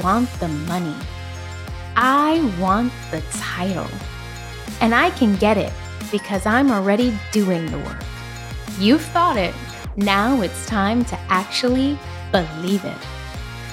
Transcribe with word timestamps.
want 0.00 0.30
the 0.40 0.48
money. 0.48 0.94
I 1.96 2.40
want 2.60 2.92
the 3.10 3.22
title. 3.32 3.88
And 4.80 4.94
I 4.94 5.10
can 5.10 5.36
get 5.36 5.56
it 5.56 5.72
because 6.10 6.46
I'm 6.46 6.70
already 6.70 7.16
doing 7.30 7.66
the 7.66 7.78
work. 7.78 8.02
You've 8.78 9.02
thought 9.02 9.36
it. 9.36 9.54
Now 9.96 10.40
it's 10.40 10.66
time 10.66 11.04
to 11.06 11.18
actually 11.28 11.98
believe 12.30 12.84
it. 12.84 12.98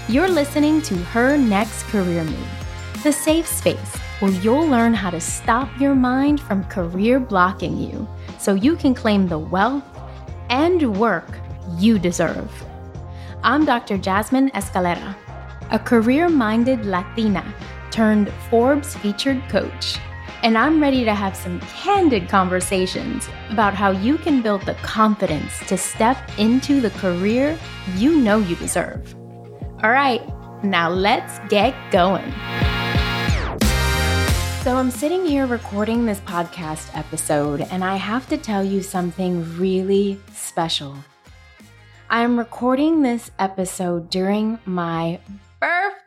You're 0.10 0.28
listening 0.28 0.82
to 0.84 0.96
Her 0.96 1.38
Next 1.38 1.84
Career 1.84 2.24
Move, 2.24 3.04
the 3.04 3.12
safe 3.12 3.48
space 3.48 3.96
where 4.20 4.32
you'll 4.32 4.68
learn 4.68 4.94
how 4.94 5.10
to 5.10 5.22
stop 5.22 5.70
your 5.80 5.96
mind 5.96 6.42
from 6.42 6.64
career 6.66 7.20
blocking 7.20 7.78
you 7.78 8.08
so 8.38 8.54
you 8.54 8.76
can 8.76 8.94
claim 8.94 9.28
the 9.28 9.40
wealth 9.40 9.84
and 10.50 10.98
work 10.98 11.30
you 11.78 11.98
deserve. 12.00 12.52
I'm 13.44 13.64
Dr. 13.64 13.98
Jasmine 13.98 14.50
Escalera, 14.52 15.16
a 15.72 15.80
career 15.80 16.30
minded 16.30 16.86
Latina 16.86 17.44
turned 17.92 18.32
Forbes 18.50 18.96
featured 18.96 19.42
coach. 19.50 19.98
And 20.42 20.58
I'm 20.58 20.82
ready 20.82 21.04
to 21.04 21.14
have 21.14 21.36
some 21.36 21.60
candid 21.62 22.30
conversations 22.30 23.28
about 23.50 23.74
how 23.74 23.92
you 23.92 24.18
can 24.18 24.42
build 24.42 24.62
the 24.64 24.76
confidence 24.76 25.60
to 25.68 25.78
step 25.78 26.18
into 26.38 26.80
the 26.80 26.92
career 26.92 27.58
you 27.96 28.20
know 28.20 28.40
you 28.40 28.56
deserve. 28.56 29.16
All 29.84 29.92
right, 29.92 30.22
now 30.64 30.90
let's 30.90 31.40
get 31.50 31.76
going. 31.92 32.32
So, 34.64 34.76
I'm 34.76 34.92
sitting 34.92 35.26
here 35.26 35.46
recording 35.46 36.06
this 36.06 36.20
podcast 36.20 36.96
episode, 36.98 37.62
and 37.62 37.84
I 37.84 37.96
have 37.96 38.28
to 38.28 38.38
tell 38.38 38.64
you 38.64 38.82
something 38.82 39.58
really 39.58 40.20
special. 40.34 40.96
I 42.10 42.24
am 42.24 42.38
recording 42.38 43.02
this 43.02 43.32
episode 43.40 44.10
during 44.10 44.60
my 44.66 45.20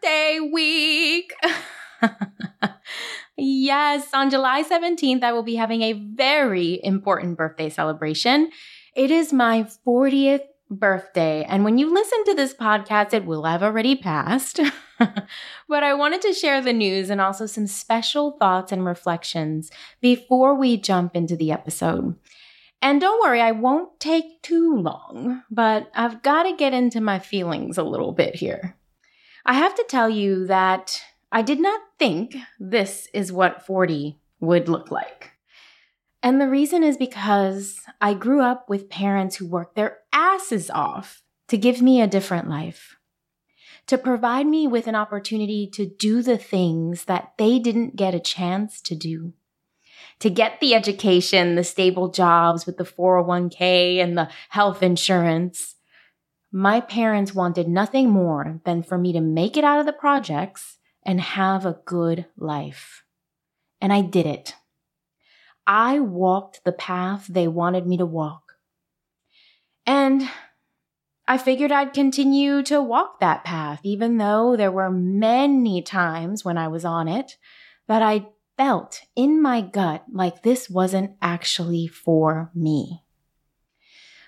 birthday 0.02 0.40
week. 0.40 1.32
yes, 3.36 4.08
on 4.12 4.30
July 4.30 4.62
17th, 4.62 5.22
I 5.22 5.32
will 5.32 5.42
be 5.42 5.54
having 5.54 5.82
a 5.82 5.92
very 5.92 6.80
important 6.82 7.36
birthday 7.36 7.68
celebration. 7.68 8.50
It 8.94 9.10
is 9.10 9.32
my 9.32 9.66
40th 9.86 10.42
birthday. 10.70 11.44
And 11.44 11.64
when 11.64 11.78
you 11.78 11.92
listen 11.92 12.24
to 12.24 12.34
this 12.34 12.54
podcast, 12.54 13.12
it 13.12 13.26
will 13.26 13.44
have 13.44 13.62
already 13.62 13.94
passed. 13.94 14.58
but 14.98 15.82
I 15.82 15.94
wanted 15.94 16.22
to 16.22 16.32
share 16.32 16.60
the 16.60 16.72
news 16.72 17.10
and 17.10 17.20
also 17.20 17.46
some 17.46 17.66
special 17.66 18.32
thoughts 18.32 18.72
and 18.72 18.84
reflections 18.84 19.70
before 20.00 20.54
we 20.54 20.76
jump 20.76 21.14
into 21.14 21.36
the 21.36 21.52
episode. 21.52 22.16
And 22.80 23.00
don't 23.00 23.22
worry, 23.22 23.40
I 23.40 23.52
won't 23.52 24.00
take 24.00 24.42
too 24.42 24.74
long, 24.76 25.44
but 25.50 25.90
I've 25.94 26.22
got 26.22 26.44
to 26.44 26.56
get 26.56 26.74
into 26.74 27.00
my 27.00 27.20
feelings 27.20 27.78
a 27.78 27.84
little 27.84 28.12
bit 28.12 28.34
here. 28.34 28.76
I 29.44 29.54
have 29.54 29.74
to 29.74 29.84
tell 29.88 30.08
you 30.08 30.46
that 30.46 31.02
I 31.32 31.42
did 31.42 31.60
not 31.60 31.80
think 31.98 32.36
this 32.60 33.08
is 33.12 33.32
what 33.32 33.66
40 33.66 34.18
would 34.40 34.68
look 34.68 34.90
like. 34.90 35.32
And 36.22 36.40
the 36.40 36.48
reason 36.48 36.84
is 36.84 36.96
because 36.96 37.80
I 38.00 38.14
grew 38.14 38.40
up 38.40 38.68
with 38.68 38.88
parents 38.88 39.36
who 39.36 39.46
worked 39.46 39.74
their 39.74 39.98
asses 40.12 40.70
off 40.70 41.22
to 41.48 41.56
give 41.56 41.82
me 41.82 42.00
a 42.00 42.06
different 42.06 42.48
life, 42.48 42.96
to 43.88 43.98
provide 43.98 44.46
me 44.46 44.68
with 44.68 44.86
an 44.86 44.94
opportunity 44.94 45.68
to 45.74 45.86
do 45.86 46.22
the 46.22 46.38
things 46.38 47.06
that 47.06 47.32
they 47.38 47.58
didn't 47.58 47.96
get 47.96 48.14
a 48.14 48.20
chance 48.20 48.80
to 48.82 48.94
do, 48.94 49.32
to 50.20 50.30
get 50.30 50.60
the 50.60 50.74
education, 50.74 51.56
the 51.56 51.64
stable 51.64 52.08
jobs 52.08 52.64
with 52.64 52.76
the 52.76 52.84
401k 52.84 53.96
and 53.96 54.16
the 54.16 54.28
health 54.50 54.82
insurance. 54.82 55.74
My 56.52 56.80
parents 56.82 57.34
wanted 57.34 57.66
nothing 57.66 58.10
more 58.10 58.60
than 58.64 58.82
for 58.82 58.98
me 58.98 59.14
to 59.14 59.20
make 59.20 59.56
it 59.56 59.64
out 59.64 59.80
of 59.80 59.86
the 59.86 59.92
projects 59.92 60.78
and 61.02 61.18
have 61.18 61.64
a 61.64 61.78
good 61.86 62.26
life. 62.36 63.04
And 63.80 63.90
I 63.90 64.02
did 64.02 64.26
it. 64.26 64.54
I 65.66 65.98
walked 65.98 66.62
the 66.64 66.72
path 66.72 67.26
they 67.26 67.48
wanted 67.48 67.86
me 67.86 67.96
to 67.96 68.06
walk. 68.06 68.52
And 69.86 70.28
I 71.26 71.38
figured 71.38 71.72
I'd 71.72 71.94
continue 71.94 72.62
to 72.64 72.82
walk 72.82 73.20
that 73.20 73.44
path, 73.44 73.80
even 73.82 74.18
though 74.18 74.54
there 74.54 74.72
were 74.72 74.90
many 74.90 75.80
times 75.80 76.44
when 76.44 76.58
I 76.58 76.68
was 76.68 76.84
on 76.84 77.08
it 77.08 77.38
that 77.88 78.02
I 78.02 78.26
felt 78.56 79.00
in 79.16 79.40
my 79.40 79.60
gut 79.62 80.04
like 80.12 80.42
this 80.42 80.68
wasn't 80.68 81.12
actually 81.22 81.86
for 81.86 82.50
me. 82.54 83.01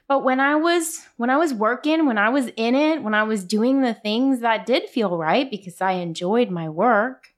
But 0.06 0.22
when 0.22 0.38
I 0.38 0.56
was 0.56 1.00
when 1.16 1.30
I 1.30 1.38
was 1.38 1.54
working, 1.54 2.06
when 2.06 2.18
I 2.18 2.28
was 2.28 2.48
in 2.56 2.74
it, 2.74 3.02
when 3.02 3.14
I 3.14 3.22
was 3.22 3.44
doing 3.44 3.80
the 3.80 3.94
things 3.94 4.40
that 4.40 4.66
did 4.66 4.88
feel 4.88 5.16
right 5.16 5.50
because 5.50 5.80
I 5.80 5.92
enjoyed 5.92 6.50
my 6.50 6.68
work, 6.68 7.28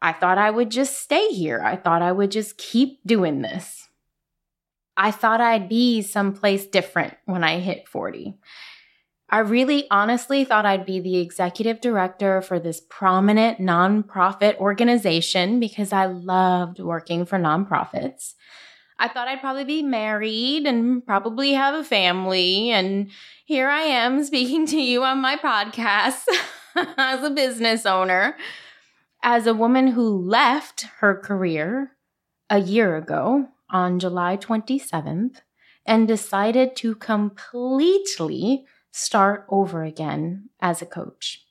I 0.00 0.12
thought 0.12 0.38
I 0.38 0.50
would 0.50 0.70
just 0.70 1.00
stay 1.00 1.28
here. 1.28 1.62
I 1.62 1.76
thought 1.76 2.02
I 2.02 2.10
would 2.10 2.32
just 2.32 2.58
keep 2.58 2.98
doing 3.06 3.42
this. 3.42 3.88
I 4.96 5.10
thought 5.10 5.40
I'd 5.40 5.68
be 5.68 6.02
someplace 6.02 6.66
different 6.66 7.14
when 7.24 7.44
I 7.44 7.60
hit 7.60 7.88
40. 7.88 8.34
I 9.30 9.38
really 9.38 9.86
honestly 9.90 10.44
thought 10.44 10.66
I'd 10.66 10.84
be 10.84 11.00
the 11.00 11.16
executive 11.16 11.80
director 11.80 12.42
for 12.42 12.60
this 12.60 12.82
prominent 12.90 13.58
nonprofit 13.58 14.58
organization 14.58 15.58
because 15.58 15.90
I 15.92 16.04
loved 16.04 16.80
working 16.80 17.24
for 17.24 17.38
nonprofits. 17.38 18.34
I 18.98 19.08
thought 19.08 19.28
I'd 19.28 19.40
probably 19.40 19.64
be 19.64 19.82
married 19.82 20.66
and 20.66 21.04
probably 21.04 21.52
have 21.52 21.74
a 21.74 21.84
family. 21.84 22.70
And 22.70 23.10
here 23.44 23.68
I 23.68 23.82
am 23.82 24.22
speaking 24.24 24.66
to 24.66 24.80
you 24.80 25.02
on 25.04 25.20
my 25.20 25.36
podcast 25.36 26.24
as 26.76 27.22
a 27.22 27.30
business 27.30 27.86
owner 27.86 28.36
as 29.22 29.46
a 29.46 29.54
woman 29.54 29.88
who 29.88 30.28
left 30.28 30.86
her 30.98 31.14
career 31.14 31.92
a 32.50 32.58
year 32.58 32.96
ago 32.96 33.48
on 33.70 33.98
July 33.98 34.36
27th 34.36 35.40
and 35.86 36.08
decided 36.08 36.76
to 36.76 36.94
completely 36.96 38.64
start 38.90 39.46
over 39.48 39.84
again 39.84 40.50
as 40.60 40.82
a 40.82 40.86
coach. 40.86 41.44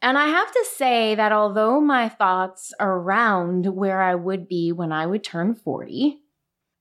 And 0.00 0.16
I 0.16 0.28
have 0.28 0.52
to 0.52 0.66
say 0.76 1.14
that 1.16 1.32
although 1.32 1.80
my 1.80 2.08
thoughts 2.08 2.72
around 2.78 3.66
where 3.66 4.00
I 4.00 4.14
would 4.14 4.46
be 4.46 4.70
when 4.70 4.92
I 4.92 5.06
would 5.06 5.24
turn 5.24 5.54
40 5.54 6.20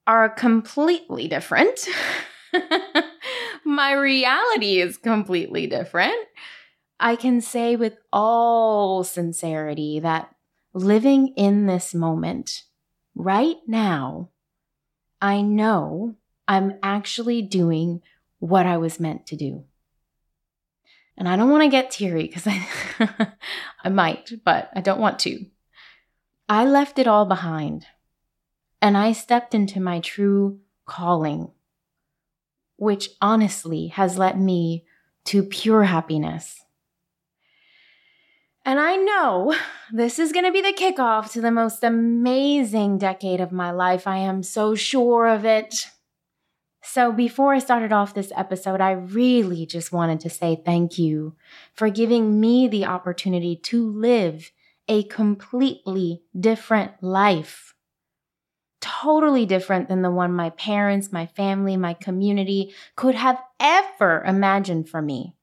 are 0.06 0.30
completely 0.30 1.28
different, 1.28 1.88
my 3.66 3.94
reality 3.94 4.80
is 4.80 4.98
completely 4.98 5.66
different. 5.66 6.16
I 7.00 7.16
can 7.16 7.42
say 7.42 7.76
with 7.76 7.98
all 8.14 9.04
sincerity 9.04 10.00
that 10.00 10.34
living 10.74 11.34
in 11.36 11.66
this 11.66 11.94
moment, 11.94 12.64
right 13.16 13.58
now, 13.68 14.30
I 15.22 15.42
know 15.42 16.16
I'm 16.48 16.76
actually 16.84 17.42
doing 17.42 18.02
what 18.40 18.66
I 18.66 18.78
was 18.78 19.00
meant 19.00 19.26
to 19.28 19.36
do. 19.36 19.66
And 21.18 21.28
I 21.28 21.36
don't 21.36 21.50
want 21.50 21.64
to 21.64 21.70
get 21.70 21.90
teary 21.90 22.28
because 22.28 22.46
I, 22.46 22.68
I 23.84 23.90
might, 23.90 24.32
but 24.46 24.70
I 24.76 24.82
don't 24.82 25.00
want 25.00 25.20
to. 25.20 25.46
I 26.48 26.66
left 26.66 27.00
it 27.00 27.08
all 27.08 27.26
behind 27.26 27.88
and 28.82 28.96
I 28.96 29.12
stepped 29.12 29.56
into 29.56 29.80
my 29.80 30.00
true 30.00 30.60
calling, 30.86 31.52
which 32.78 33.10
honestly 33.20 33.88
has 33.88 34.18
led 34.18 34.40
me 34.40 34.86
to 35.26 35.44
pure 35.44 35.84
happiness 35.84 36.64
and 38.68 38.82
I 38.82 38.98
know 38.98 39.56
this 39.94 40.20
is 40.20 40.34
going 40.34 40.44
to 40.44 40.52
be 40.52 40.62
the 40.62 40.74
kickoff 40.74 41.32
to 41.32 41.40
the 41.40 41.52
most 41.52 41.86
amazing 41.86 42.98
decade 42.98 43.40
of 43.40 43.54
my 43.54 43.72
life. 43.72 44.06
I 44.06 44.18
am 44.18 44.44
so 44.44 44.76
sure 44.76 45.26
of 45.26 45.46
it. 45.46 45.88
So, 46.90 47.12
before 47.12 47.54
I 47.54 47.60
started 47.60 47.92
off 47.92 48.14
this 48.14 48.32
episode, 48.34 48.80
I 48.80 48.92
really 48.92 49.66
just 49.66 49.92
wanted 49.92 50.22
to 50.22 50.30
say 50.30 50.62
thank 50.64 50.98
you 50.98 51.36
for 51.74 51.90
giving 51.90 52.40
me 52.40 52.70
the 52.70 52.86
opportunity 52.86 53.58
to 53.64 53.92
live 53.92 54.54
a 54.88 55.04
completely 55.04 56.24
different 56.40 57.04
life. 57.04 57.76
Totally 58.80 59.46
different 59.46 59.90
than 59.90 60.02
the 60.02 60.10
one 60.10 60.32
my 60.32 60.50
parents, 60.52 61.12
my 61.12 61.26
family, 61.26 61.76
my 61.76 61.94
community 61.94 62.74
could 62.96 63.16
have 63.16 63.44
ever 63.60 64.24
imagined 64.24 64.88
for 64.88 65.02
me. 65.02 65.36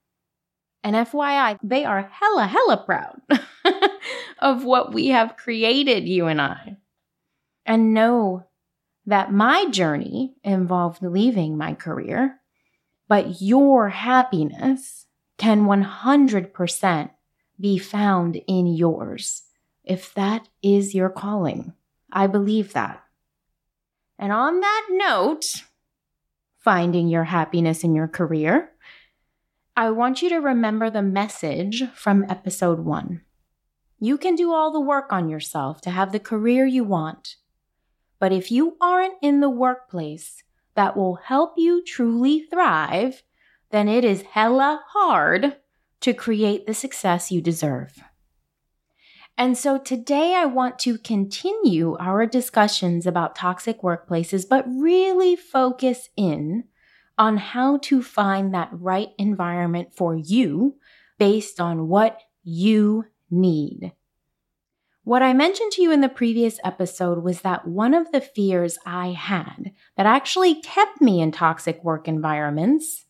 And 0.82 0.96
FYI, 0.96 1.58
they 1.62 1.84
are 1.84 2.10
hella, 2.10 2.46
hella 2.46 2.78
proud 2.78 3.20
of 4.38 4.64
what 4.64 4.94
we 4.94 5.08
have 5.08 5.36
created, 5.36 6.08
you 6.08 6.26
and 6.26 6.40
I. 6.40 6.78
And 7.66 7.92
know 7.92 8.46
that 9.06 9.32
my 9.32 9.66
journey 9.66 10.34
involved 10.42 11.02
leaving 11.02 11.56
my 11.56 11.74
career, 11.74 12.40
but 13.08 13.42
your 13.42 13.90
happiness 13.90 15.06
can 15.36 15.64
100% 15.64 17.10
be 17.60 17.78
found 17.78 18.40
in 18.46 18.66
yours 18.66 19.42
if 19.84 20.14
that 20.14 20.48
is 20.62 20.94
your 20.94 21.10
calling. 21.10 21.74
I 22.10 22.26
believe 22.26 22.72
that. 22.72 23.02
And 24.18 24.32
on 24.32 24.60
that 24.60 24.86
note, 24.90 25.64
finding 26.58 27.08
your 27.08 27.24
happiness 27.24 27.84
in 27.84 27.94
your 27.94 28.08
career, 28.08 28.70
I 29.76 29.90
want 29.90 30.22
you 30.22 30.28
to 30.30 30.36
remember 30.36 30.88
the 30.88 31.02
message 31.02 31.82
from 31.94 32.24
episode 32.28 32.80
one. 32.80 33.22
You 33.98 34.16
can 34.16 34.36
do 34.36 34.52
all 34.52 34.70
the 34.72 34.80
work 34.80 35.12
on 35.12 35.28
yourself 35.28 35.80
to 35.82 35.90
have 35.90 36.12
the 36.12 36.20
career 36.20 36.64
you 36.64 36.84
want. 36.84 37.36
But 38.24 38.32
if 38.32 38.50
you 38.50 38.78
aren't 38.80 39.18
in 39.20 39.40
the 39.40 39.50
workplace 39.50 40.44
that 40.76 40.96
will 40.96 41.16
help 41.16 41.58
you 41.58 41.84
truly 41.84 42.40
thrive, 42.40 43.22
then 43.68 43.86
it 43.86 44.02
is 44.02 44.22
hella 44.22 44.82
hard 44.94 45.58
to 46.00 46.14
create 46.14 46.66
the 46.66 46.72
success 46.72 47.30
you 47.30 47.42
deserve. 47.42 48.02
And 49.36 49.58
so 49.58 49.76
today 49.76 50.34
I 50.34 50.46
want 50.46 50.78
to 50.78 50.96
continue 50.96 51.98
our 52.00 52.24
discussions 52.24 53.06
about 53.06 53.36
toxic 53.36 53.82
workplaces, 53.82 54.48
but 54.48 54.64
really 54.66 55.36
focus 55.36 56.08
in 56.16 56.64
on 57.18 57.36
how 57.36 57.76
to 57.82 58.02
find 58.02 58.54
that 58.54 58.70
right 58.72 59.10
environment 59.18 59.90
for 59.94 60.16
you 60.16 60.76
based 61.18 61.60
on 61.60 61.88
what 61.88 62.22
you 62.42 63.04
need. 63.30 63.92
What 65.04 65.22
I 65.22 65.34
mentioned 65.34 65.70
to 65.72 65.82
you 65.82 65.92
in 65.92 66.00
the 66.00 66.08
previous 66.08 66.58
episode 66.64 67.22
was 67.22 67.42
that 67.42 67.68
one 67.68 67.92
of 67.92 68.10
the 68.10 68.22
fears 68.22 68.78
I 68.86 69.08
had 69.08 69.72
that 69.98 70.06
actually 70.06 70.62
kept 70.62 71.02
me 71.02 71.20
in 71.20 71.30
toxic 71.30 71.84
work 71.84 72.08
environments 72.08 73.04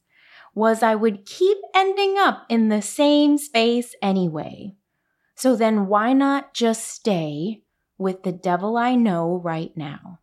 was 0.56 0.82
I 0.82 0.96
would 0.96 1.24
keep 1.24 1.56
ending 1.72 2.16
up 2.18 2.46
in 2.48 2.68
the 2.68 2.82
same 2.82 3.38
space 3.38 3.94
anyway. 4.02 4.74
So 5.36 5.54
then 5.54 5.86
why 5.86 6.12
not 6.14 6.52
just 6.52 6.84
stay 6.84 7.62
with 7.96 8.24
the 8.24 8.32
devil 8.32 8.76
I 8.76 8.96
know 8.96 9.40
right 9.44 9.70
now? 9.76 10.18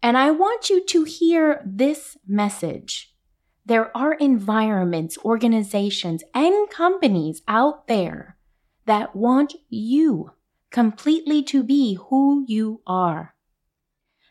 And 0.00 0.16
I 0.16 0.30
want 0.30 0.70
you 0.70 0.84
to 0.86 1.02
hear 1.02 1.60
this 1.66 2.16
message. 2.24 3.12
There 3.66 3.96
are 3.96 4.14
environments, 4.14 5.18
organizations, 5.24 6.22
and 6.32 6.70
companies 6.70 7.42
out 7.48 7.88
there 7.88 8.36
that 8.86 9.16
want 9.16 9.54
you 9.68 10.30
completely 10.72 11.42
to 11.44 11.62
be 11.62 11.98
who 12.08 12.44
you 12.48 12.80
are, 12.86 13.34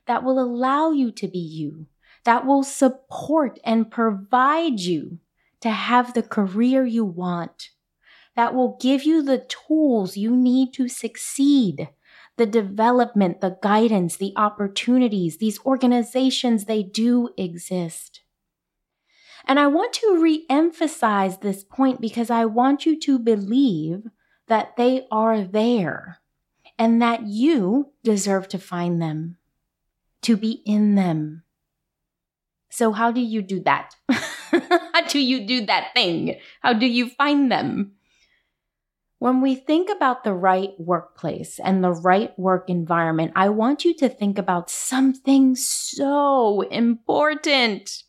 that 0.07 0.23
will 0.23 0.39
allow 0.39 0.91
you 0.91 1.11
to 1.11 1.27
be 1.27 1.39
you, 1.39 1.87
that 2.25 2.45
will 2.45 2.63
support 2.63 3.59
and 3.63 3.89
provide 3.91 4.79
you 4.79 5.19
to 5.61 5.69
have 5.69 6.13
the 6.13 6.23
career 6.23 6.85
you 6.85 7.05
want 7.05 7.69
that 8.35 8.53
will 8.53 8.77
give 8.79 9.03
you 9.03 9.21
the 9.21 9.45
tools 9.67 10.17
you 10.17 10.35
need 10.35 10.73
to 10.73 10.87
succeed. 10.87 11.89
The 12.37 12.45
development, 12.45 13.41
the 13.41 13.57
guidance, 13.61 14.17
the 14.17 14.33
opportunities, 14.35 15.37
these 15.37 15.59
organizations, 15.65 16.65
they 16.65 16.81
do 16.81 17.29
exist. 17.37 18.21
And 19.45 19.59
I 19.59 19.67
want 19.67 19.93
to 19.93 20.19
re 20.21 20.45
emphasize 20.49 21.39
this 21.39 21.63
point 21.63 21.99
because 21.99 22.29
I 22.29 22.45
want 22.45 22.85
you 22.85 22.99
to 23.01 23.19
believe 23.19 24.03
that 24.47 24.75
they 24.77 25.07
are 25.11 25.43
there 25.43 26.20
and 26.77 27.01
that 27.01 27.27
you 27.27 27.91
deserve 28.03 28.47
to 28.49 28.59
find 28.59 29.01
them, 29.01 29.37
to 30.21 30.37
be 30.37 30.61
in 30.65 30.95
them. 30.95 31.43
So, 32.69 32.91
how 32.91 33.11
do 33.11 33.21
you 33.21 33.41
do 33.41 33.59
that? 33.61 33.95
how 34.09 35.07
do 35.07 35.19
you 35.19 35.45
do 35.45 35.65
that 35.65 35.93
thing? 35.93 36.39
How 36.61 36.73
do 36.73 36.85
you 36.85 37.09
find 37.09 37.51
them? 37.51 37.93
When 39.19 39.39
we 39.39 39.53
think 39.53 39.89
about 39.89 40.23
the 40.23 40.33
right 40.33 40.71
workplace 40.79 41.59
and 41.59 41.83
the 41.83 41.91
right 41.91 42.37
work 42.39 42.69
environment, 42.69 43.33
I 43.35 43.49
want 43.49 43.85
you 43.85 43.93
to 43.97 44.09
think 44.09 44.39
about 44.39 44.69
something 44.71 45.55
so 45.55 46.61
important 46.61 48.03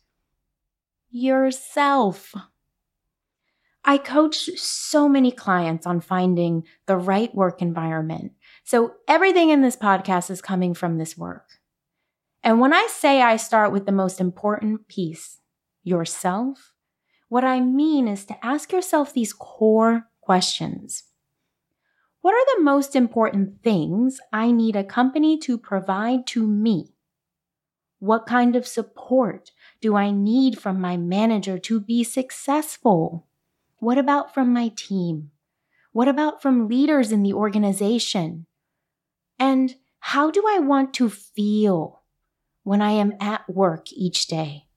yourself. 1.11 2.33
I 3.85 3.97
coach 3.97 4.49
so 4.57 5.07
many 5.07 5.31
clients 5.31 5.85
on 5.85 5.99
finding 5.99 6.63
the 6.87 6.97
right 6.97 7.33
work 7.35 7.61
environment. 7.61 8.31
So 8.63 8.95
everything 9.07 9.49
in 9.49 9.61
this 9.61 9.75
podcast 9.75 10.29
is 10.29 10.41
coming 10.41 10.73
from 10.73 10.97
this 10.97 11.17
work. 11.17 11.59
And 12.43 12.59
when 12.59 12.73
I 12.73 12.87
say 12.89 13.21
I 13.21 13.37
start 13.37 13.71
with 13.71 13.85
the 13.85 13.91
most 13.91 14.19
important 14.19 14.87
piece, 14.87 15.39
yourself, 15.83 16.73
what 17.29 17.43
I 17.43 17.59
mean 17.59 18.07
is 18.07 18.25
to 18.25 18.45
ask 18.45 18.71
yourself 18.71 19.13
these 19.13 19.33
core 19.33 20.07
questions. 20.21 21.03
What 22.21 22.33
are 22.33 22.57
the 22.57 22.63
most 22.63 22.95
important 22.95 23.61
things 23.63 24.19
I 24.31 24.51
need 24.51 24.77
a 24.77 24.83
company 24.83 25.37
to 25.39 25.57
provide 25.57 26.25
to 26.27 26.47
me? 26.47 26.93
What 27.99 28.25
kind 28.25 28.55
of 28.55 28.67
support 28.67 29.51
do 29.81 29.95
I 29.95 30.11
need 30.11 30.57
from 30.57 30.79
my 30.79 30.95
manager 30.95 31.57
to 31.59 31.79
be 31.81 32.03
successful? 32.03 33.27
What 33.79 33.97
about 33.97 34.33
from 34.33 34.53
my 34.53 34.69
team? 34.75 35.31
What 35.91 36.07
about 36.07 36.41
from 36.41 36.67
leaders 36.67 37.11
in 37.11 37.23
the 37.23 37.33
organization? 37.33 38.45
And 39.43 39.75
how 39.99 40.31
do 40.31 40.41
I 40.47 40.59
want 40.59 40.93
to 40.93 41.09
feel 41.09 42.01
when 42.63 42.81
I 42.81 42.91
am 42.91 43.11
at 43.19 43.43
work 43.49 43.91
each 43.91 44.27
day? 44.27 44.67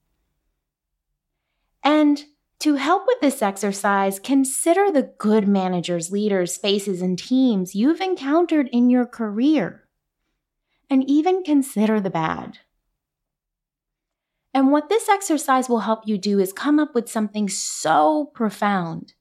And 1.85 2.25
to 2.59 2.75
help 2.75 3.05
with 3.07 3.21
this 3.21 3.43
exercise, 3.43 4.19
consider 4.19 4.91
the 4.91 5.13
good 5.19 5.47
managers, 5.47 6.11
leaders, 6.11 6.57
faces, 6.57 7.01
and 7.01 7.17
teams 7.17 7.77
you've 7.77 8.01
encountered 8.01 8.69
in 8.73 8.91
your 8.91 9.07
career. 9.07 9.85
And 10.91 11.09
even 11.09 11.45
consider 11.45 12.01
the 12.01 12.11
bad. 12.11 12.59
And 14.53 14.73
what 14.73 14.89
this 14.89 15.09
exercise 15.09 15.69
will 15.69 15.87
help 15.87 16.09
you 16.09 16.19
do 16.19 16.41
is 16.41 16.53
come 16.53 16.81
up 16.81 16.93
with 16.93 17.09
something 17.09 17.49
so 17.49 18.33
profound. 18.35 19.13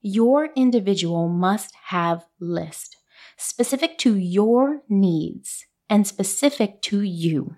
Your 0.00 0.48
individual 0.56 1.28
must 1.28 1.74
have 1.88 2.24
list 2.40 2.96
specific 3.42 3.98
to 3.98 4.16
your 4.16 4.82
needs 4.88 5.66
and 5.88 6.06
specific 6.06 6.80
to 6.82 7.02
you. 7.02 7.56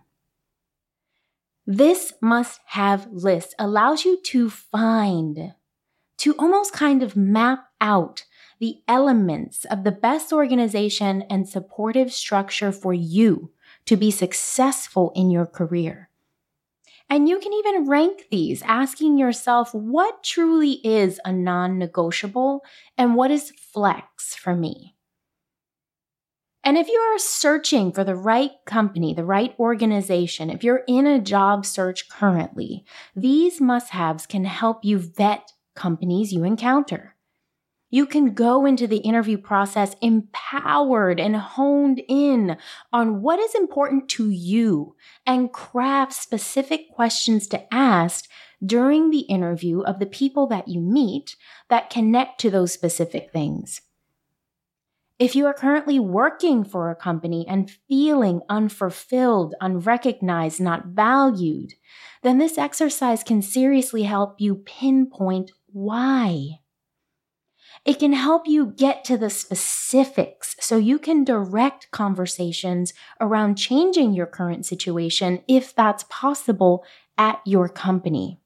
This 1.66 2.12
must 2.20 2.60
have 2.66 3.08
list 3.10 3.54
allows 3.58 4.04
you 4.04 4.20
to 4.24 4.50
find, 4.50 5.54
to 6.18 6.34
almost 6.38 6.72
kind 6.72 7.02
of 7.02 7.16
map 7.16 7.66
out 7.80 8.24
the 8.60 8.82
elements 8.86 9.64
of 9.66 9.84
the 9.84 9.92
best 9.92 10.32
organization 10.32 11.22
and 11.30 11.48
supportive 11.48 12.12
structure 12.12 12.72
for 12.72 12.92
you 12.92 13.50
to 13.86 13.96
be 13.96 14.10
successful 14.10 15.12
in 15.14 15.30
your 15.30 15.46
career. 15.46 16.08
And 17.10 17.28
you 17.28 17.38
can 17.38 17.52
even 17.52 17.88
rank 17.88 18.26
these, 18.30 18.62
asking 18.62 19.18
yourself 19.18 19.74
what 19.74 20.24
truly 20.24 20.80
is 20.84 21.20
a 21.24 21.32
non 21.32 21.78
negotiable 21.78 22.62
and 22.96 23.14
what 23.14 23.30
is 23.30 23.52
flex 23.52 24.34
for 24.34 24.56
me. 24.56 24.93
And 26.64 26.78
if 26.78 26.88
you 26.88 26.98
are 26.98 27.18
searching 27.18 27.92
for 27.92 28.04
the 28.04 28.16
right 28.16 28.52
company, 28.64 29.12
the 29.12 29.24
right 29.24 29.54
organization, 29.58 30.48
if 30.48 30.64
you're 30.64 30.82
in 30.88 31.06
a 31.06 31.20
job 31.20 31.66
search 31.66 32.08
currently, 32.08 32.86
these 33.14 33.60
must 33.60 33.90
haves 33.90 34.24
can 34.24 34.46
help 34.46 34.82
you 34.82 34.98
vet 34.98 35.52
companies 35.76 36.32
you 36.32 36.42
encounter. 36.42 37.16
You 37.90 38.06
can 38.06 38.32
go 38.32 38.64
into 38.64 38.86
the 38.86 38.96
interview 38.96 39.36
process 39.36 39.94
empowered 40.00 41.20
and 41.20 41.36
honed 41.36 42.02
in 42.08 42.56
on 42.92 43.20
what 43.20 43.38
is 43.38 43.54
important 43.54 44.08
to 44.10 44.30
you 44.30 44.96
and 45.26 45.52
craft 45.52 46.14
specific 46.14 46.90
questions 46.90 47.46
to 47.48 47.72
ask 47.72 48.24
during 48.64 49.10
the 49.10 49.20
interview 49.20 49.82
of 49.82 49.98
the 49.98 50.06
people 50.06 50.46
that 50.46 50.66
you 50.66 50.80
meet 50.80 51.36
that 51.68 51.90
connect 51.90 52.40
to 52.40 52.50
those 52.50 52.72
specific 52.72 53.30
things. 53.32 53.82
If 55.18 55.36
you 55.36 55.46
are 55.46 55.54
currently 55.54 56.00
working 56.00 56.64
for 56.64 56.90
a 56.90 56.96
company 56.96 57.46
and 57.48 57.70
feeling 57.88 58.40
unfulfilled, 58.48 59.54
unrecognized, 59.60 60.60
not 60.60 60.86
valued, 60.86 61.74
then 62.22 62.38
this 62.38 62.58
exercise 62.58 63.22
can 63.22 63.40
seriously 63.40 64.02
help 64.02 64.40
you 64.40 64.56
pinpoint 64.56 65.52
why. 65.72 66.58
It 67.84 68.00
can 68.00 68.12
help 68.12 68.48
you 68.48 68.66
get 68.66 69.04
to 69.04 69.16
the 69.16 69.30
specifics 69.30 70.56
so 70.58 70.78
you 70.78 70.98
can 70.98 71.22
direct 71.22 71.90
conversations 71.92 72.92
around 73.20 73.56
changing 73.56 74.14
your 74.14 74.26
current 74.26 74.66
situation 74.66 75.42
if 75.46 75.74
that's 75.74 76.04
possible 76.08 76.84
at 77.18 77.40
your 77.44 77.68
company. 77.68 78.40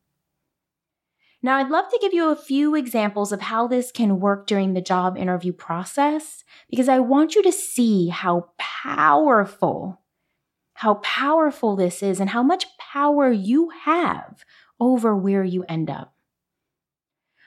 Now, 1.41 1.57
I'd 1.59 1.71
love 1.71 1.89
to 1.91 1.99
give 2.01 2.13
you 2.13 2.31
a 2.31 2.37
few 2.37 2.75
examples 2.75 3.31
of 3.31 3.43
how 3.43 3.69
this 3.69 3.93
can 3.93 4.19
work 4.19 4.47
during 4.47 4.75
the 4.75 4.81
job 4.81 5.17
interview 5.17 5.53
process 5.53 6.43
because 6.69 6.89
I 6.89 6.99
want 6.99 7.37
you 7.37 7.43
to 7.45 7.53
see 7.53 8.09
how 8.09 8.51
powerful, 8.59 10.03
how 10.75 10.95
powerful 10.95 11.77
this 11.77 12.03
is 12.03 12.19
and 12.19 12.31
how 12.31 12.43
much 12.43 12.67
power 12.79 13.31
you 13.31 13.71
have 13.85 14.45
over 14.81 15.17
where 15.17 15.45
you 15.45 15.65
end 15.69 15.91
up. 15.91 16.15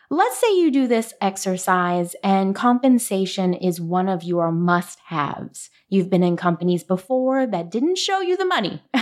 Let's 0.10 0.40
say 0.40 0.58
you 0.58 0.72
do 0.72 0.88
this 0.88 1.14
exercise 1.22 2.16
and 2.24 2.56
compensation 2.56 3.54
is 3.54 3.80
one 3.80 4.10
of 4.10 4.24
your 4.24 4.52
must 4.52 5.00
haves. 5.06 5.70
You've 5.90 6.10
been 6.10 6.24
in 6.24 6.38
companies 6.38 6.84
before 6.84 7.46
that 7.48 7.72
didn't 7.72 7.98
show 7.98 8.22
you 8.22 8.36
the 8.36 8.46
money. 8.46 8.84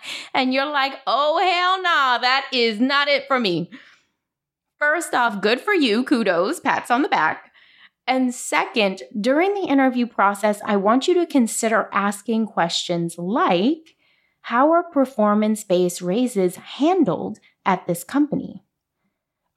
and 0.34 0.52
you're 0.52 0.70
like, 0.70 0.94
oh, 1.06 1.38
hell 1.38 1.82
nah, 1.82 2.18
that 2.18 2.46
is 2.52 2.80
not 2.80 3.08
it 3.08 3.26
for 3.26 3.38
me. 3.38 3.70
First 4.78 5.14
off, 5.14 5.40
good 5.40 5.60
for 5.60 5.74
you, 5.74 6.04
kudos, 6.04 6.60
pats 6.60 6.90
on 6.90 7.02
the 7.02 7.08
back. 7.08 7.50
And 8.06 8.34
second, 8.34 9.02
during 9.20 9.54
the 9.54 9.68
interview 9.68 10.06
process, 10.06 10.60
I 10.64 10.76
want 10.76 11.08
you 11.08 11.14
to 11.14 11.26
consider 11.26 11.90
asking 11.92 12.46
questions 12.46 13.18
like 13.18 13.96
How 14.42 14.72
are 14.72 14.82
performance 14.82 15.62
based 15.64 16.00
raises 16.00 16.56
handled 16.56 17.38
at 17.66 17.86
this 17.86 18.04
company? 18.04 18.64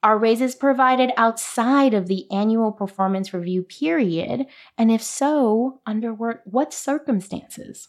Are 0.02 0.18
raises 0.18 0.56
provided 0.56 1.12
outside 1.16 1.94
of 1.94 2.08
the 2.08 2.30
annual 2.32 2.72
performance 2.72 3.32
review 3.32 3.62
period? 3.62 4.46
And 4.76 4.90
if 4.90 5.02
so, 5.02 5.80
under 5.86 6.12
what 6.12 6.74
circumstances? 6.74 7.88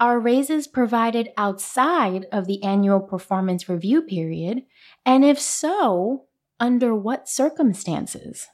Are 0.00 0.18
raises 0.18 0.66
provided 0.66 1.28
outside 1.36 2.24
of 2.32 2.46
the 2.46 2.62
annual 2.62 3.00
performance 3.00 3.68
review 3.68 4.00
period? 4.00 4.62
And 5.04 5.26
if 5.26 5.38
so, 5.38 6.24
under 6.58 6.94
what 6.94 7.28
circumstances? 7.28 8.48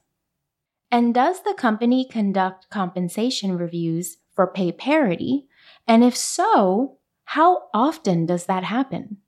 And 0.91 1.15
does 1.15 1.45
the 1.45 1.55
company 1.55 2.09
conduct 2.11 2.69
compensation 2.69 3.57
reviews 3.57 4.17
for 4.35 4.49
pay 4.49 4.73
parity? 4.73 5.47
And 5.87 6.03
if 6.03 6.17
so, 6.17 6.99
how 7.27 7.69
often 7.73 8.27
does 8.27 8.47
that 8.47 8.65
happen? 8.65 9.19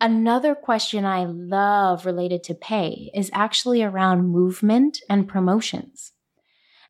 Another 0.00 0.54
question 0.54 1.04
I 1.04 1.24
love 1.24 2.06
related 2.06 2.44
to 2.44 2.54
pay 2.54 3.10
is 3.14 3.30
actually 3.34 3.82
around 3.82 4.28
movement 4.28 4.98
and 5.10 5.28
promotions. 5.28 6.12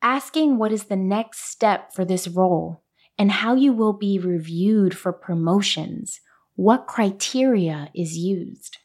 Asking 0.03 0.59
what 0.59 0.71
is 0.71 0.85
the 0.85 0.95
next 0.95 1.49
step 1.49 1.91
for 1.91 2.05
this 2.05 2.27
role 2.27 2.80
and 3.21 3.31
how 3.31 3.53
you 3.53 3.71
will 3.71 3.93
be 3.93 4.17
reviewed 4.17 4.97
for 4.97 5.13
promotions, 5.13 6.21
what 6.55 6.87
criteria 6.87 7.87
is 7.93 8.17
used. 8.17 8.79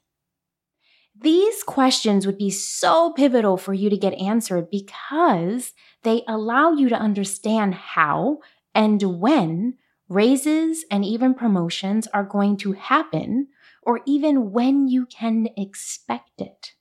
These 1.19 1.63
questions 1.63 2.27
would 2.27 2.37
be 2.37 2.51
so 2.51 3.15
pivotal 3.15 3.57
for 3.57 3.73
you 3.73 3.89
to 3.89 3.97
get 3.97 4.13
answered 4.21 4.69
because 4.71 5.73
they 6.03 6.23
allow 6.29 6.73
you 6.73 6.91
to 6.91 6.95
understand 6.95 7.77
how 7.77 8.41
and 8.75 9.03
when 9.23 9.79
raises 10.07 10.85
and 10.91 11.03
even 11.03 11.33
promotions 11.33 12.07
are 12.09 12.23
going 12.23 12.59
to 12.59 12.73
happen 12.73 13.49
or 13.81 14.03
even 14.05 14.53
when 14.53 14.87
you 14.87 15.07
can 15.07 15.49
expect 15.57 16.43
it. 16.43 16.73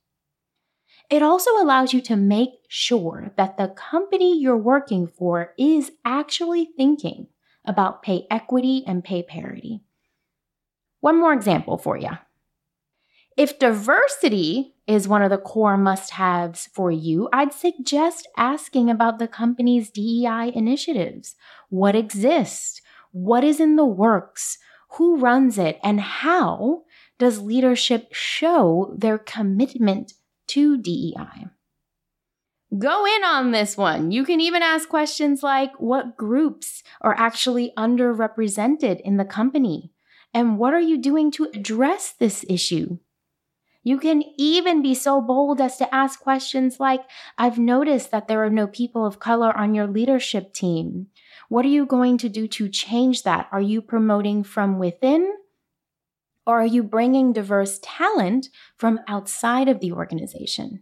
It 1.09 1.23
also 1.23 1.51
allows 1.51 1.93
you 1.93 2.01
to 2.01 2.17
make 2.17 2.49
sure 2.67 3.31
that 3.37 3.55
the 3.55 3.69
company 3.69 4.37
you're 4.37 4.57
working 4.57 5.07
for 5.07 5.53
is 5.57 5.93
actually 6.03 6.67
thinking 6.75 7.27
about 7.67 8.03
pay 8.03 8.27
equity 8.29 8.83
and 8.85 9.03
pay 9.03 9.23
parity. 9.23 9.81
One 10.99 11.19
more 11.19 11.33
example 11.33 11.77
for 11.77 11.97
you. 11.97 12.11
If 13.37 13.59
diversity 13.59 14.75
is 14.87 15.07
one 15.07 15.21
of 15.21 15.29
the 15.29 15.37
core 15.37 15.77
must 15.77 16.11
haves 16.11 16.69
for 16.73 16.89
you, 16.89 17.27
I'd 17.33 17.53
suggest 17.53 18.27
asking 18.37 18.89
about 18.89 19.19
the 19.19 19.27
company's 19.27 19.89
DEI 19.89 20.51
initiatives. 20.55 21.35
What 21.69 21.95
exists? 21.95 22.81
What 23.11 23.43
is 23.43 23.59
in 23.59 23.75
the 23.75 23.85
works? 23.85 24.57
Who 24.91 25.17
runs 25.17 25.57
it? 25.57 25.79
And 25.83 25.99
how 25.99 26.83
does 27.19 27.41
leadership 27.41 28.13
show 28.13 28.95
their 28.97 29.17
commitment 29.17 30.13
to 30.47 30.77
DEI? 30.77 31.47
Go 32.77 33.05
in 33.05 33.23
on 33.23 33.51
this 33.51 33.77
one. 33.77 34.11
You 34.11 34.25
can 34.25 34.41
even 34.41 34.63
ask 34.63 34.89
questions 34.89 35.43
like 35.43 35.71
what 35.79 36.17
groups 36.17 36.83
are 37.01 37.15
actually 37.17 37.71
underrepresented 37.77 39.01
in 39.01 39.17
the 39.17 39.25
company? 39.25 39.91
And 40.33 40.57
what 40.57 40.73
are 40.73 40.81
you 40.81 40.97
doing 40.97 41.31
to 41.31 41.47
address 41.53 42.11
this 42.11 42.43
issue? 42.49 42.97
You 43.83 43.99
can 43.99 44.23
even 44.37 44.81
be 44.81 44.95
so 44.95 45.21
bold 45.21 45.61
as 45.61 45.77
to 45.77 45.93
ask 45.93 46.19
questions 46.19 46.79
like 46.79 47.01
I've 47.37 47.59
noticed 47.59 48.09
that 48.09 48.27
there 48.27 48.43
are 48.43 48.49
no 48.49 48.65
people 48.65 49.05
of 49.05 49.19
color 49.19 49.55
on 49.55 49.75
your 49.75 49.85
leadership 49.85 50.53
team. 50.53 51.07
What 51.49 51.65
are 51.65 51.69
you 51.69 51.85
going 51.85 52.17
to 52.17 52.29
do 52.29 52.47
to 52.47 52.67
change 52.67 53.23
that? 53.23 53.47
Are 53.51 53.61
you 53.61 53.81
promoting 53.81 54.43
from 54.43 54.79
within 54.79 55.31
or 56.47 56.61
are 56.61 56.65
you 56.65 56.81
bringing 56.81 57.31
diverse 57.31 57.79
talent 57.83 58.49
from 58.75 58.99
outside 59.07 59.69
of 59.69 59.79
the 59.79 59.91
organization? 59.91 60.81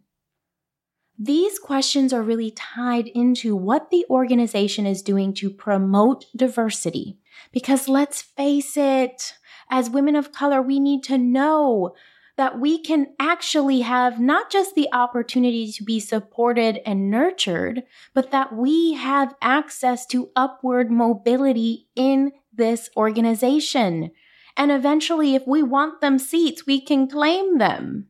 These 1.17 1.59
questions 1.59 2.11
are 2.11 2.23
really 2.23 2.51
tied 2.51 3.07
into 3.07 3.55
what 3.55 3.91
the 3.91 4.05
organization 4.09 4.85
is 4.85 5.01
doing 5.01 5.33
to 5.35 5.49
promote 5.49 6.25
diversity. 6.35 7.17
Because 7.51 7.87
let's 7.87 8.21
face 8.21 8.75
it, 8.75 9.33
as 9.69 9.89
women 9.89 10.15
of 10.15 10.31
color, 10.31 10.61
we 10.61 10.79
need 10.79 11.03
to 11.03 11.17
know 11.17 11.93
that 12.35 12.59
we 12.59 12.79
can 12.79 13.07
actually 13.19 13.81
have 13.81 14.19
not 14.19 14.49
just 14.49 14.73
the 14.73 14.89
opportunity 14.91 15.71
to 15.71 15.83
be 15.83 15.99
supported 15.99 16.79
and 16.85 17.11
nurtured, 17.11 17.83
but 18.13 18.31
that 18.31 18.55
we 18.55 18.93
have 18.93 19.35
access 19.41 20.05
to 20.07 20.31
upward 20.35 20.91
mobility 20.91 21.87
in 21.95 22.31
this 22.51 22.89
organization. 22.97 24.11
And 24.57 24.71
eventually, 24.71 25.35
if 25.35 25.45
we 25.45 25.61
want 25.61 26.01
them 26.01 26.17
seats, 26.17 26.65
we 26.65 26.81
can 26.81 27.07
claim 27.07 27.59
them. 27.59 28.07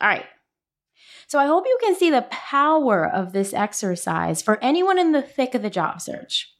All 0.00 0.08
right. 0.08 0.26
So 1.32 1.38
I 1.38 1.46
hope 1.46 1.64
you 1.66 1.78
can 1.80 1.96
see 1.96 2.10
the 2.10 2.26
power 2.30 3.08
of 3.08 3.32
this 3.32 3.54
exercise 3.54 4.42
for 4.42 4.62
anyone 4.62 4.98
in 4.98 5.12
the 5.12 5.22
thick 5.22 5.54
of 5.54 5.62
the 5.62 5.70
job 5.70 6.02
search. 6.02 6.54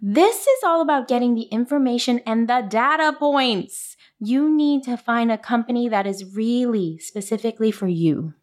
This 0.00 0.46
is 0.46 0.62
all 0.64 0.80
about 0.80 1.08
getting 1.08 1.34
the 1.34 1.48
information 1.50 2.20
and 2.24 2.48
the 2.48 2.64
data 2.68 3.12
points. 3.18 3.96
You 4.20 4.48
need 4.48 4.84
to 4.84 4.96
find 4.96 5.32
a 5.32 5.36
company 5.36 5.88
that 5.88 6.06
is 6.06 6.36
really 6.36 7.00
specifically 7.00 7.72
for 7.72 7.88
you. 7.88 8.34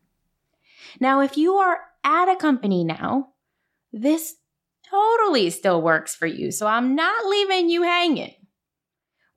Now, 1.00 1.22
if 1.22 1.38
you 1.38 1.54
are 1.54 1.80
at 2.04 2.28
a 2.28 2.36
company 2.36 2.84
now, 2.84 3.30
this 3.94 4.36
totally 4.90 5.50
still 5.50 5.82
works 5.82 6.14
for 6.14 6.28
you. 6.28 6.52
So 6.52 6.68
I'm 6.68 6.94
not 6.94 7.26
leaving 7.26 7.70
you 7.70 7.84
hanging. 7.84 8.36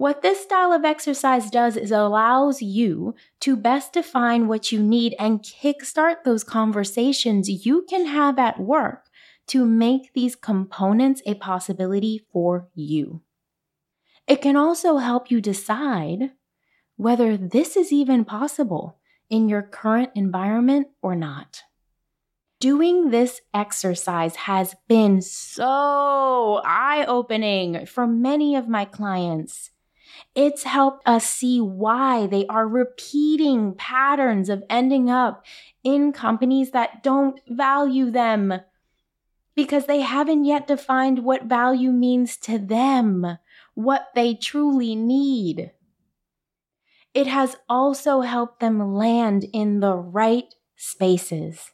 What 0.01 0.23
this 0.23 0.43
style 0.43 0.73
of 0.73 0.83
exercise 0.83 1.51
does 1.51 1.77
is 1.77 1.91
allows 1.91 2.63
you 2.63 3.15
to 3.41 3.55
best 3.55 3.93
define 3.93 4.49
what 4.49 4.73
you 4.73 4.83
need 4.83 5.15
and 5.19 5.43
kickstart 5.43 6.25
those 6.25 6.43
conversations 6.43 7.67
you 7.67 7.85
can 7.87 8.07
have 8.07 8.39
at 8.39 8.59
work 8.59 9.11
to 9.49 9.67
make 9.67 10.15
these 10.15 10.37
components 10.37 11.21
a 11.27 11.35
possibility 11.35 12.25
for 12.33 12.67
you. 12.75 13.21
It 14.27 14.41
can 14.41 14.57
also 14.57 14.97
help 14.97 15.31
you 15.31 15.43
decide 15.43 16.31
whether 16.97 17.37
this 17.37 17.77
is 17.77 17.93
even 17.93 18.25
possible 18.25 18.97
in 19.29 19.51
your 19.51 19.61
current 19.61 20.13
environment 20.15 20.87
or 21.03 21.15
not. 21.15 21.65
Doing 22.59 23.11
this 23.11 23.43
exercise 23.53 24.35
has 24.37 24.75
been 24.89 25.21
so 25.21 26.63
eye 26.65 27.05
opening 27.07 27.85
for 27.85 28.07
many 28.07 28.57
of 28.57 28.67
my 28.67 28.87
clients. 28.87 29.73
It's 30.35 30.63
helped 30.63 31.07
us 31.07 31.25
see 31.25 31.61
why 31.61 32.27
they 32.27 32.47
are 32.47 32.67
repeating 32.67 33.75
patterns 33.75 34.49
of 34.49 34.63
ending 34.71 35.11
up 35.11 35.45
in 35.83 36.13
companies 36.13 36.71
that 36.71 37.03
don't 37.03 37.41
value 37.49 38.11
them 38.11 38.61
because 39.57 39.87
they 39.87 40.01
haven't 40.01 40.45
yet 40.45 40.69
defined 40.69 41.25
what 41.25 41.45
value 41.45 41.91
means 41.91 42.37
to 42.37 42.59
them, 42.59 43.39
what 43.75 44.09
they 44.15 44.35
truly 44.35 44.95
need. 44.95 45.73
It 47.13 47.27
has 47.27 47.57
also 47.69 48.21
helped 48.21 48.61
them 48.61 48.95
land 48.95 49.45
in 49.53 49.81
the 49.81 49.97
right 49.97 50.55
spaces 50.77 51.73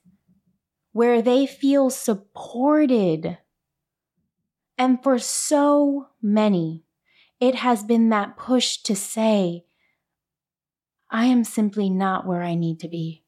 where 0.92 1.20
they 1.20 1.46
feel 1.46 1.90
supported. 1.90 3.36
And 4.78 5.02
for 5.02 5.18
so 5.18 6.08
many, 6.22 6.85
it 7.40 7.56
has 7.56 7.82
been 7.82 8.08
that 8.10 8.36
push 8.36 8.78
to 8.78 8.96
say, 8.96 9.64
I 11.10 11.26
am 11.26 11.44
simply 11.44 11.90
not 11.90 12.26
where 12.26 12.42
I 12.42 12.54
need 12.54 12.80
to 12.80 12.88
be. 12.88 13.24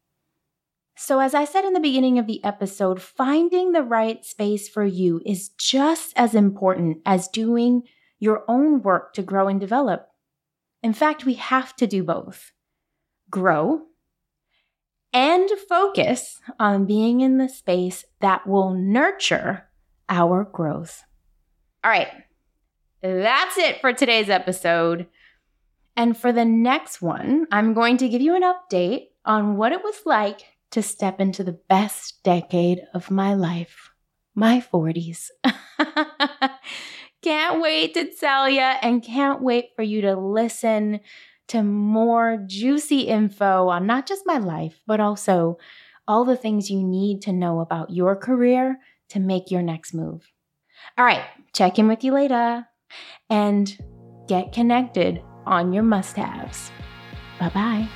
So, 0.97 1.21
as 1.21 1.33
I 1.33 1.45
said 1.45 1.65
in 1.65 1.75
the 1.75 1.81
beginning 1.81 2.19
of 2.19 2.27
the 2.27 2.43
episode, 2.43 3.01
finding 3.01 3.71
the 3.71 3.85
right 3.85 4.25
space 4.25 4.69
for 4.69 4.85
you 4.85 5.21
is 5.25 5.51
just 5.51 6.13
as 6.17 6.35
important 6.35 6.99
as 7.07 7.29
doing 7.29 7.85
your 8.19 8.45
own 8.49 8.83
work 8.83 9.13
to 9.15 9.23
grow 9.23 9.47
and 9.47 9.61
develop. 9.61 10.09
In 10.83 10.93
fact, 10.93 11.25
we 11.25 11.35
have 11.35 11.77
to 11.77 11.87
do 11.87 12.03
both 12.03 12.53
grow 13.31 13.83
and 15.13 15.49
focus 15.69 16.41
on 16.59 16.87
being 16.87 17.21
in 17.21 17.39
the 17.39 17.49
space 17.49 18.05
that 18.21 18.47
will 18.47 18.75
nurture 18.75 19.69
our 20.09 20.45
growth. 20.45 21.05
All 21.85 21.91
right, 21.91 22.09
that's 23.03 23.57
it 23.59 23.81
for 23.81 23.93
today's 23.93 24.29
episode. 24.29 25.07
And 25.97 26.17
for 26.17 26.33
the 26.33 26.45
next 26.45 27.01
one, 27.03 27.47
I'm 27.51 27.75
going 27.75 27.97
to 27.99 28.09
give 28.09 28.21
you 28.21 28.35
an 28.35 28.43
update 28.43 29.09
on 29.25 29.57
what 29.57 29.73
it 29.73 29.83
was 29.83 30.01
like 30.05 30.43
to 30.71 30.83
step 30.83 31.21
into 31.21 31.43
the 31.43 31.59
best 31.69 32.23
decade 32.23 32.83
of 32.95 33.11
my 33.11 33.35
life, 33.35 33.91
my 34.35 34.61
40s. 34.61 35.29
can't 37.23 37.61
wait 37.61 37.95
to 37.95 38.11
tell 38.15 38.49
you 38.49 38.61
and 38.61 39.03
can't 39.03 39.43
wait 39.43 39.71
for 39.75 39.83
you 39.83 40.01
to 40.03 40.15
listen 40.15 41.01
to 41.49 41.63
more 41.63 42.45
juicy 42.47 43.03
info 43.03 43.69
on 43.69 43.87
not 43.87 44.07
just 44.07 44.23
my 44.27 44.39
life, 44.39 44.81
but 44.87 45.01
also 45.01 45.57
all 46.07 46.25
the 46.25 46.37
things 46.37 46.71
you 46.71 46.83
need 46.83 47.23
to 47.23 47.33
know 47.33 47.61
about 47.61 47.91
your 47.91 48.15
career 48.15 48.79
to 49.09 49.19
make 49.19 49.51
your 49.51 49.63
next 49.63 49.95
move. 49.95 50.31
All 50.97 51.05
right, 51.05 51.25
check 51.53 51.79
in 51.79 51.89
with 51.89 52.05
you 52.05 52.13
later 52.13 52.67
and 53.31 53.77
get 54.29 54.53
connected 54.53 55.23
on 55.47 55.73
your 55.73 55.83
must 55.83 56.17
haves. 56.17 56.71
Bye 57.41 57.49
bye. 57.51 57.89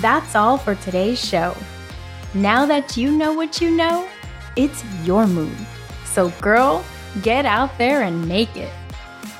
That's 0.00 0.34
all 0.34 0.58
for 0.58 0.74
today's 0.74 1.24
show. 1.24 1.56
Now 2.34 2.66
that 2.66 2.96
you 2.96 3.12
know 3.12 3.32
what 3.32 3.60
you 3.60 3.70
know, 3.70 4.08
it's 4.56 4.84
your 5.04 5.26
move. 5.26 5.68
So, 6.06 6.30
girl, 6.40 6.84
get 7.22 7.46
out 7.46 7.76
there 7.78 8.02
and 8.02 8.26
make 8.26 8.56
it. 8.56 8.72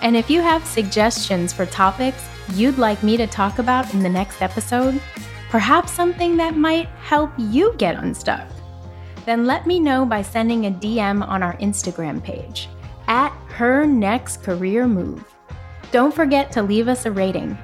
And 0.02 0.16
if 0.16 0.30
you 0.30 0.40
have 0.40 0.64
suggestions 0.66 1.52
for 1.52 1.66
topics 1.66 2.28
you'd 2.54 2.78
like 2.78 3.02
me 3.02 3.16
to 3.16 3.26
talk 3.26 3.58
about 3.58 3.92
in 3.94 4.02
the 4.02 4.08
next 4.08 4.42
episode, 4.42 5.00
perhaps 5.50 5.92
something 5.92 6.36
that 6.36 6.56
might 6.56 6.88
help 7.00 7.30
you 7.38 7.74
get 7.78 7.96
unstuck, 7.96 8.48
then 9.24 9.46
let 9.46 9.66
me 9.66 9.78
know 9.80 10.04
by 10.04 10.22
sending 10.22 10.66
a 10.66 10.70
DM 10.70 11.26
on 11.26 11.42
our 11.42 11.56
Instagram 11.58 12.22
page 12.22 12.68
at 13.06 13.30
her 13.48 13.86
next 13.86 14.42
career 14.42 14.86
move. 14.86 15.24
Don't 15.90 16.14
forget 16.14 16.50
to 16.52 16.62
leave 16.62 16.88
us 16.88 17.06
a 17.06 17.12
rating 17.12 17.56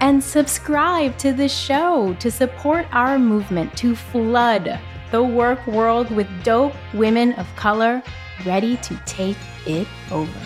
and 0.00 0.22
subscribe 0.22 1.16
to 1.18 1.32
the 1.32 1.48
show 1.48 2.14
to 2.18 2.30
support 2.30 2.86
our 2.92 3.18
movement 3.18 3.76
to 3.76 3.94
flood 3.94 4.78
the 5.10 5.22
work 5.22 5.64
world 5.66 6.10
with 6.10 6.26
dope 6.42 6.74
women 6.94 7.32
of 7.34 7.46
color 7.54 8.02
ready 8.44 8.76
to 8.78 8.96
take 9.04 9.36
it 9.66 9.86
over. 10.10 10.40